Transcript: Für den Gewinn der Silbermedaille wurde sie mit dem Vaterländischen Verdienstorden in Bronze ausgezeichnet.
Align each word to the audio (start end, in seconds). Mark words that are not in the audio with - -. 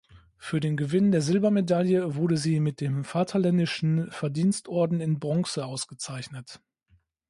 Für 0.39 0.59
den 0.59 0.77
Gewinn 0.77 1.11
der 1.11 1.21
Silbermedaille 1.21 2.15
wurde 2.15 2.35
sie 2.35 2.59
mit 2.59 2.81
dem 2.81 3.03
Vaterländischen 3.03 4.09
Verdienstorden 4.09 4.99
in 4.99 5.19
Bronze 5.19 5.63
ausgezeichnet. 5.67 6.59